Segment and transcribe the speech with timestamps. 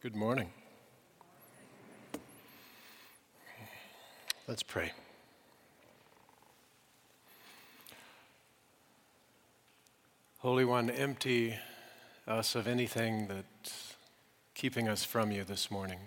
[0.00, 0.50] Good morning.
[4.46, 4.92] Let's pray.
[10.38, 11.56] Holy One, empty
[12.28, 13.96] us of anything that's
[14.54, 15.98] keeping us from you this morning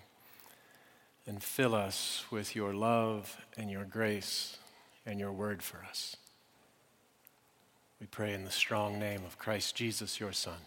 [1.28, 4.58] and fill us with your love and your grace
[5.05, 6.16] and your word for us.
[8.00, 10.59] We pray in the strong name of Christ Jesus, your Son.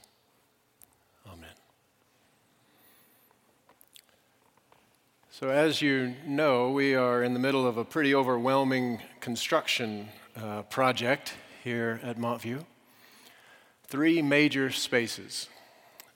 [1.27, 1.64] Amen.
[5.37, 10.07] So, as you know, we are in the middle of a pretty overwhelming construction
[10.37, 11.35] uh, project
[11.65, 12.65] here at Montview.
[13.89, 15.49] Three major spaces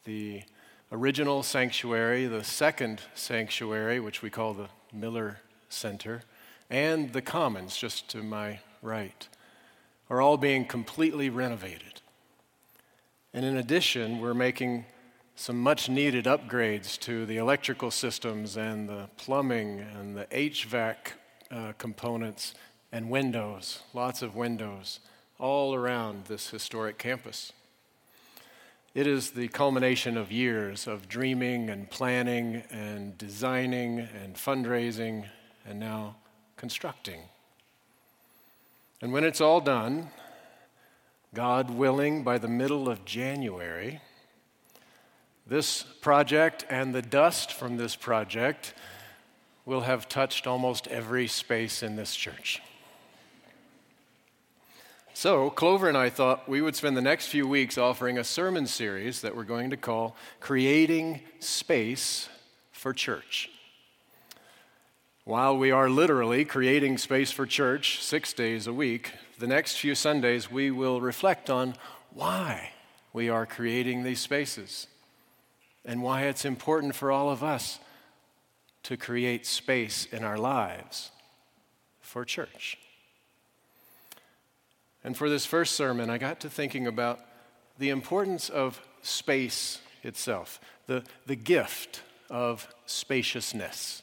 [0.05, 0.45] the
[0.93, 6.23] original sanctuary, the second sanctuary, which we call the Miller Center,
[6.71, 9.27] and the Commons, just to my right,
[10.09, 12.03] are all being completely renovated.
[13.35, 14.85] And in addition, we're making
[15.39, 20.97] some much needed upgrades to the electrical systems and the plumbing and the HVAC
[21.53, 22.55] uh, components
[22.91, 24.99] and windows, lots of windows
[25.39, 27.53] all around this historic campus.
[28.97, 35.27] It is the culmination of years of dreaming and planning and designing and fundraising
[35.65, 36.17] and now
[36.57, 37.21] constructing.
[39.01, 40.09] And when it's all done,
[41.33, 44.01] God willing, by the middle of January,
[45.49, 48.75] this project and the dust from this project
[49.65, 52.61] will have touched almost every space in this church.
[55.15, 58.67] So, Clover and I thought we would spend the next few weeks offering a sermon
[58.67, 62.29] series that we're going to call Creating Space
[62.71, 63.51] for Church.
[65.25, 69.95] While we are literally creating space for church six days a week, the next few
[69.95, 71.75] Sundays we will reflect on
[72.13, 72.71] why
[73.13, 74.87] we are creating these spaces
[75.89, 77.81] and why it's important for all of us
[78.83, 81.11] to create space in our lives
[81.99, 82.77] for church.
[85.03, 87.21] And for this first sermon, I got to thinking about
[87.79, 94.03] the importance of space itself, the, the gift of spaciousness,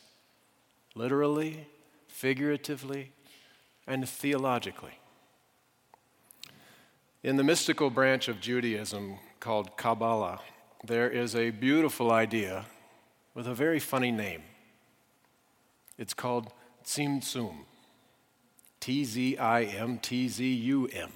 [0.96, 1.68] literally,
[2.08, 3.12] figuratively,
[3.86, 4.98] and theologically.
[7.22, 10.42] In the mystical branch of Judaism called Kabbalah,
[10.88, 12.66] there is a beautiful idea
[13.34, 14.44] with a very funny name.
[15.98, 16.52] It's called
[16.84, 17.56] Tzimtzum.
[18.80, 21.12] T Z I M T Z U M.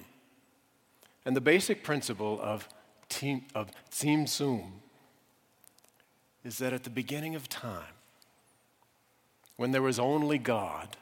[1.24, 2.68] And the basic principle of,
[3.54, 4.64] of Tzimtzum
[6.44, 7.94] is that at the beginning of time,
[9.56, 10.96] when there was only God,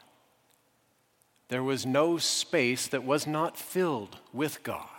[1.47, 4.98] there was no space that was not filled with God.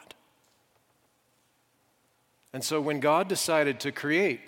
[2.53, 4.41] And so when God decided to create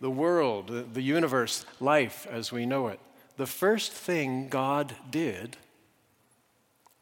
[0.00, 3.00] the world, the, universe, life as we know it,
[3.36, 5.56] the first thing God did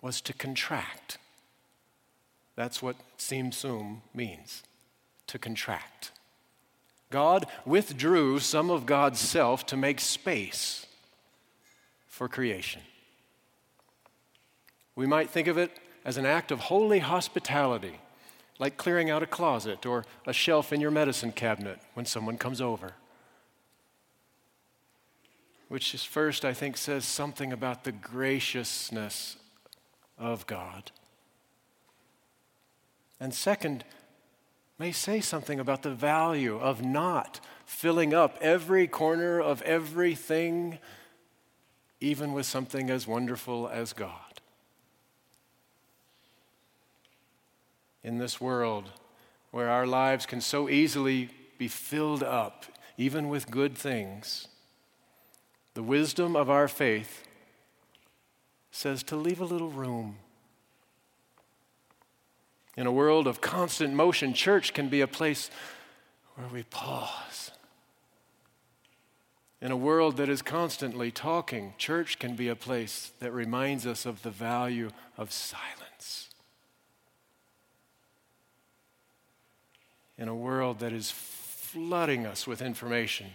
[0.00, 1.19] was to contract.
[2.56, 4.62] That's what Tzimtzum means,
[5.26, 6.12] to contract.
[7.10, 10.87] God withdrew some of God's self to make space
[12.06, 12.82] for creation.
[14.97, 15.72] We might think of it
[16.04, 17.98] as an act of holy hospitality
[18.59, 22.60] like clearing out a closet or a shelf in your medicine cabinet when someone comes
[22.60, 22.92] over.
[25.69, 29.37] Which is first, I think, says something about the graciousness
[30.19, 30.93] of God.
[33.19, 33.84] And second,
[34.78, 40.78] may say something about the value of not filling up every corner of everything,
[42.00, 44.24] even with something as wonderful as God.
[48.04, 48.91] In this world
[49.50, 52.66] where our lives can so easily be filled up,
[52.98, 54.48] even with good things,
[55.75, 57.25] the wisdom of our faith
[58.70, 60.16] says to leave a little room.
[62.76, 65.50] In a world of constant motion, church can be a place
[66.34, 67.52] where we pause.
[69.61, 74.05] In a world that is constantly talking, church can be a place that reminds us
[74.05, 76.29] of the value of silence.
[80.19, 83.26] In a world that is flooding us with information.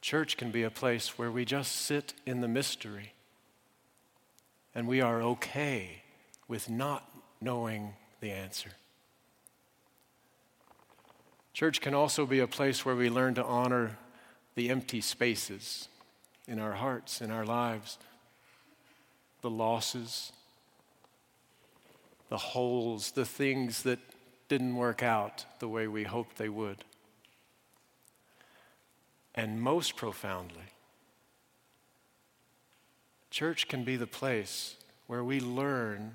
[0.00, 3.12] Church can be a place where we just sit in the mystery
[4.74, 6.02] and we are okay
[6.46, 7.08] with not
[7.40, 8.70] knowing the answer.
[11.52, 13.96] Church can also be a place where we learn to honor
[14.56, 15.88] the empty spaces
[16.46, 17.98] in our hearts, in our lives,
[19.40, 20.32] the losses,
[22.28, 23.98] the holes, the things that
[24.48, 26.84] didn't work out the way we hoped they would.
[29.34, 30.70] and most profoundly,
[33.30, 34.76] church can be the place
[35.06, 36.12] where we learn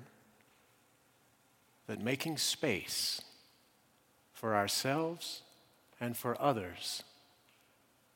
[1.86, 3.20] that making space
[4.32, 5.42] for ourselves
[6.00, 7.02] and for others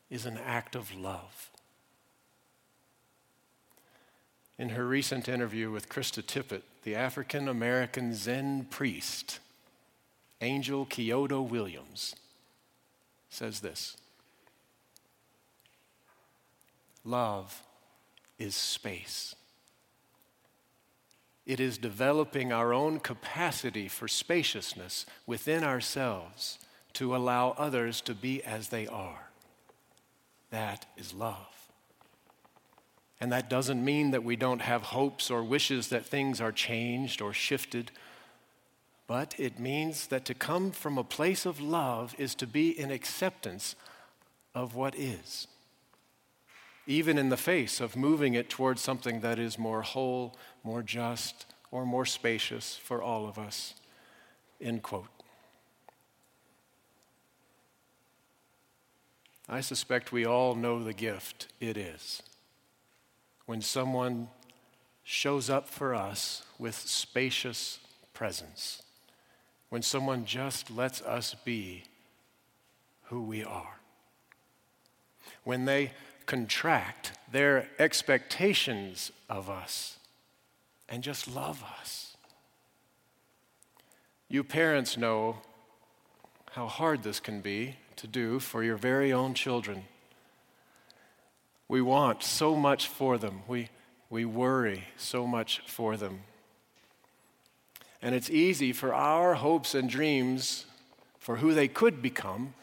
[0.09, 1.51] is an act of love.
[4.57, 9.39] In her recent interview with Krista Tippett, the African American Zen priest,
[10.45, 12.15] Angel Kyodo Williams,
[13.29, 13.97] says this
[17.03, 17.63] Love
[18.37, 19.35] is space.
[21.45, 26.57] It is developing our own capacity for spaciousness within ourselves
[26.93, 29.29] to allow others to be as they are.
[30.49, 31.69] That is love.
[33.19, 37.21] And that doesn't mean that we don't have hopes or wishes that things are changed
[37.21, 37.91] or shifted,
[39.07, 42.91] but it means that to come from a place of love is to be in
[42.91, 43.75] acceptance
[44.53, 45.47] of what is,
[46.87, 51.45] even in the face of moving it towards something that is more whole, more just,
[51.71, 53.73] or more spacious for all of us.
[54.61, 55.07] End quote.
[59.47, 62.23] I suspect we all know the gift it is
[63.45, 64.29] when someone
[65.03, 67.79] shows up for us with spacious
[68.13, 68.81] presence,
[69.75, 71.83] when someone just lets us be
[73.07, 73.81] who we are,
[75.43, 75.91] when they
[76.25, 79.99] contract their expectations of us
[80.87, 82.15] and just love us.
[84.29, 85.39] You parents know
[86.51, 89.83] how hard this can be to do for your very own children.
[91.67, 93.41] We want so much for them.
[93.45, 93.67] We,
[94.09, 96.21] we worry so much for them.
[98.01, 100.65] And it's easy for our hopes and dreams
[101.19, 102.53] for who they could become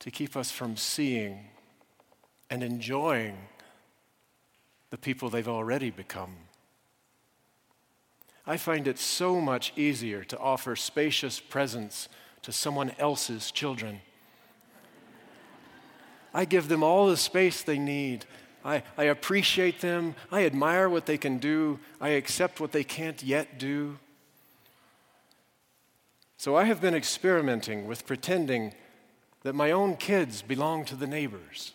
[0.00, 1.46] to keep us from seeing
[2.50, 3.36] and enjoying
[4.90, 6.36] the people they've already become.
[8.46, 12.08] I find it so much easier to offer spacious presence
[12.42, 14.00] to someone else's children
[16.36, 18.26] I give them all the space they need.
[18.62, 20.14] I, I appreciate them.
[20.30, 21.80] I admire what they can do.
[21.98, 23.98] I accept what they can't yet do.
[26.46, 28.72] So I have been experimenting with pretending
[29.42, 31.72] that my own kids belong to the neighbors.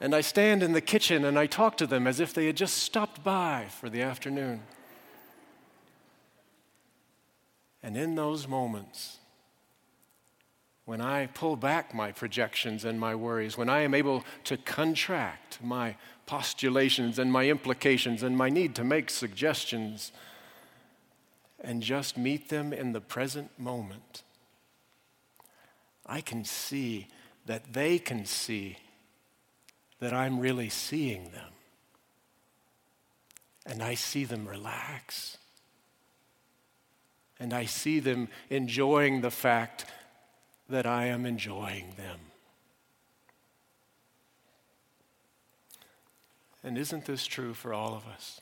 [0.00, 2.56] and I stand in the kitchen and I talk to them as if they had
[2.56, 4.62] just stopped by for the afternoon.
[7.82, 9.18] And in those moments,
[10.86, 15.58] when I pull back my projections and my worries, when I am able to contract
[15.62, 20.10] my postulations and my implications and my need to make suggestions
[21.62, 24.24] and just meet them in the present moment,
[26.04, 27.06] I can see
[27.46, 28.76] that they can see
[30.00, 31.52] that I'm really seeing them.
[33.64, 35.38] And I see them relax.
[37.38, 39.84] And I see them enjoying the fact
[40.68, 42.18] that I am enjoying them.
[46.64, 48.40] And isn't this true for all of us?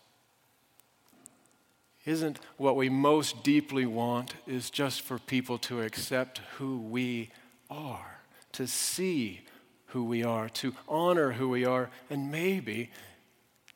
[2.06, 7.30] Isn't what we most deeply want is just for people to accept who we
[7.68, 8.20] are,
[8.52, 9.42] to see
[9.86, 12.90] who we are, to honor who we are, and maybe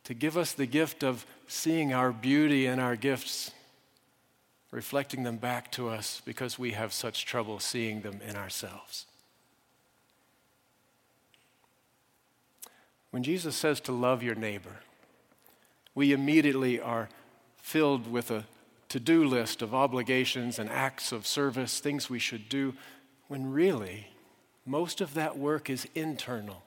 [0.04, 3.50] to give us the gift of seeing our beauty and our gifts
[4.70, 9.06] reflecting them back to us because we have such trouble seeing them in ourselves.
[13.12, 14.80] When Jesus says to love your neighbor,
[15.94, 17.08] we immediately are
[17.64, 18.44] filled with a
[18.90, 22.74] to do list of obligations and acts of service, things we should do,
[23.26, 24.08] when really
[24.66, 26.62] most of that work is internal.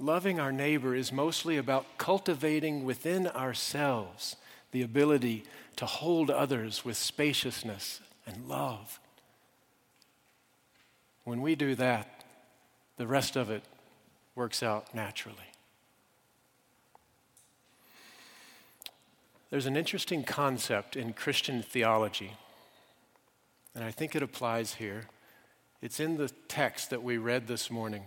[0.00, 4.34] Loving our neighbor is mostly about cultivating within ourselves
[4.72, 5.44] the ability
[5.76, 8.98] to hold others with spaciousness and love.
[11.22, 12.24] When we do that,
[12.96, 13.62] the rest of it
[14.34, 15.36] works out naturally.
[19.50, 22.32] There's an interesting concept in Christian theology,
[23.74, 25.04] and I think it applies here.
[25.80, 28.02] It's in the text that we read this morning,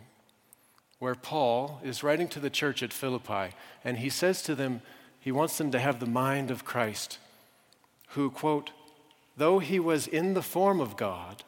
[1.00, 4.82] where Paul is writing to the church at Philippi, and he says to them,
[5.20, 7.18] he wants them to have the mind of Christ,
[8.10, 8.70] who, quote,
[9.36, 11.44] though he was in the form of God,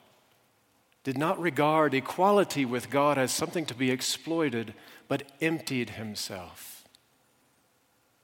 [1.03, 4.73] did not regard equality with God as something to be exploited,
[5.07, 6.72] but emptied himself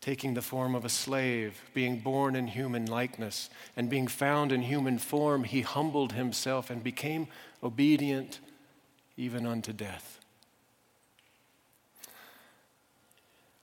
[0.02, 4.62] taking the form of a slave, being born in human likeness, and being found in
[4.62, 7.28] human form, he humbled himself and became
[7.62, 8.40] obedient
[9.18, 10.20] even unto death.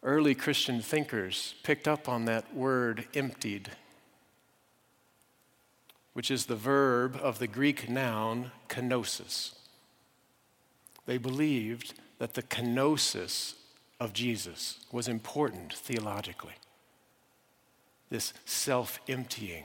[0.02, 3.70] Early Christian thinkers picked up on that word emptied,
[6.12, 9.54] which is the verb of the Greek noun kenosis.
[11.06, 13.54] They believed that the kenosis
[13.98, 16.54] of Jesus was important theologically.
[18.10, 19.64] This self emptying.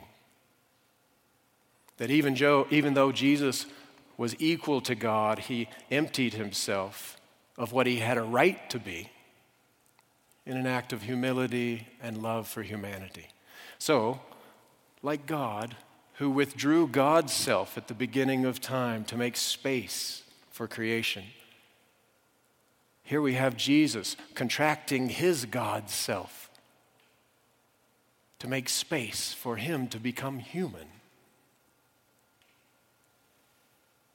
[1.98, 3.66] That even, Joe, even though Jesus
[4.16, 7.16] was equal to God, he emptied himself
[7.56, 9.10] of what he had a right to be
[10.44, 13.26] in an act of humility and love for humanity.
[13.78, 14.20] So,
[15.02, 15.76] like God,
[16.14, 21.24] who withdrew God's self at the beginning of time to make space for creation,
[23.04, 26.50] here we have Jesus contracting his God self
[28.38, 30.86] to make space for him to become human.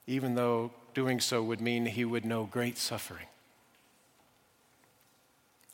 [0.05, 3.27] Even though doing so would mean he would know great suffering.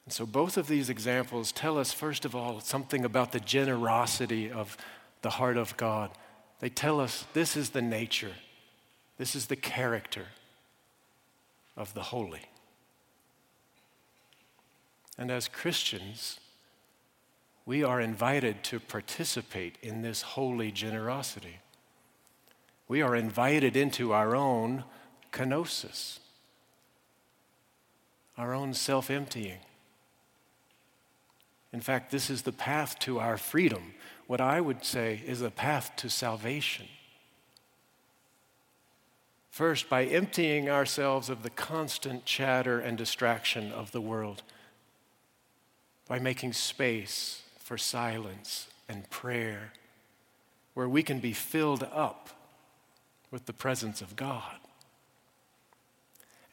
[0.05, 4.51] And so, both of these examples tell us, first of all, something about the generosity
[4.51, 4.75] of
[5.21, 6.11] the heart of God.
[6.59, 8.33] They tell us this is the nature,
[9.17, 10.25] this is the character
[11.77, 12.41] of the holy.
[15.17, 16.39] And as Christians,
[17.65, 21.59] we are invited to participate in this holy generosity.
[22.87, 24.83] We are invited into our own
[25.31, 26.19] kenosis,
[28.37, 29.59] our own self emptying.
[31.71, 33.93] In fact, this is the path to our freedom.
[34.27, 36.85] What I would say is a path to salvation.
[39.49, 44.43] First, by emptying ourselves of the constant chatter and distraction of the world
[46.07, 49.71] by making space for silence and prayer,
[50.73, 52.29] where we can be filled up
[53.31, 54.57] with the presence of God.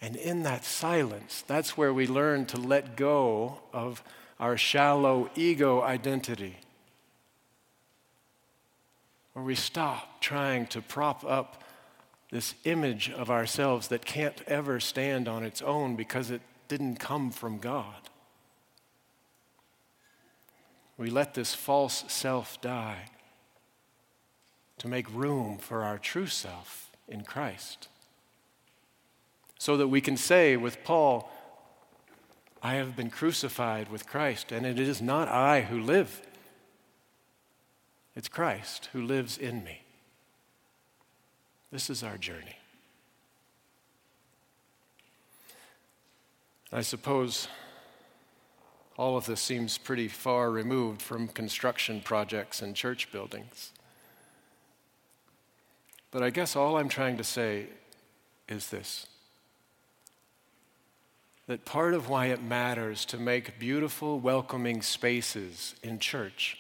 [0.01, 4.03] And in that silence, that's where we learn to let go of
[4.39, 6.57] our shallow ego identity.
[9.35, 11.63] Where we stop trying to prop up
[12.31, 17.31] this image of ourselves that can't ever stand on its own because it didn't come
[17.31, 18.09] from God.
[21.01, 23.07] We let this false self die
[24.77, 27.89] to make room for our true self in Christ.
[29.59, 31.33] So that we can say with Paul,
[32.63, 36.21] I have been crucified with Christ, and it is not I who live,
[38.15, 39.81] it's Christ who lives in me.
[41.73, 42.59] This is our journey.
[46.71, 47.49] I suppose
[49.01, 53.73] all of this seems pretty far removed from construction projects and church buildings.
[56.11, 57.69] But I guess all I'm trying to say
[58.47, 59.07] is this
[61.47, 66.59] that part of why it matters to make beautiful, welcoming spaces in church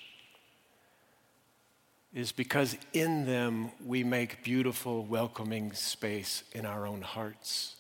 [2.15, 7.77] is because in them we make beautiful, welcoming space in our own hearts.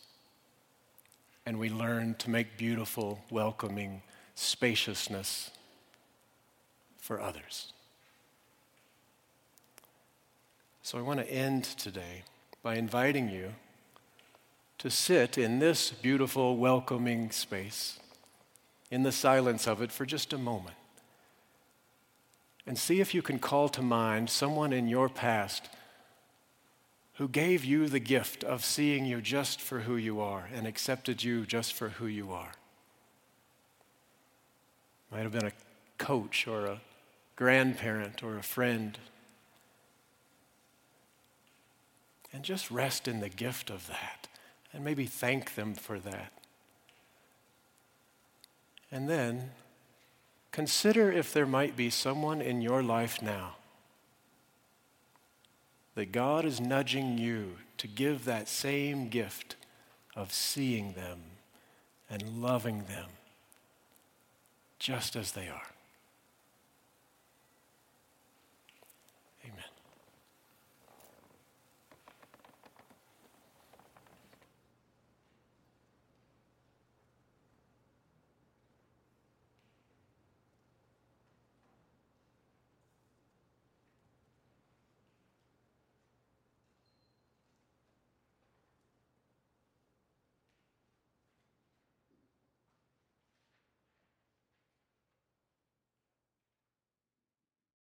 [1.46, 4.02] And we learn to make beautiful, welcoming
[4.40, 5.50] spaciousness
[6.98, 7.72] for others.
[10.82, 12.24] So I want to end today
[12.62, 13.52] by inviting you
[14.78, 18.00] to sit in this beautiful, welcoming space,
[18.90, 20.76] in the silence of it, for just a moment.
[22.66, 25.68] And see if you can call to mind someone in your past
[27.14, 31.22] who gave you the gift of seeing you just for who you are and accepted
[31.22, 32.52] you just for who you are.
[35.10, 35.52] Might have been a
[35.98, 36.80] coach or a
[37.36, 38.98] grandparent or a friend.
[42.32, 44.28] And just rest in the gift of that
[44.72, 46.32] and maybe thank them for that.
[48.92, 49.50] And then
[50.52, 53.56] consider if there might be someone in your life now
[55.94, 59.56] that God is nudging you to give that same gift
[60.14, 61.20] of seeing them
[62.08, 63.08] and loving them
[64.80, 65.62] just as they are.